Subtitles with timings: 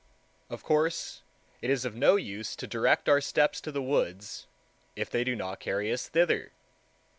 [0.49, 1.21] Of course
[1.61, 4.47] it is of no use to direct our steps to the woods,
[4.95, 6.53] if they do not carry us thither.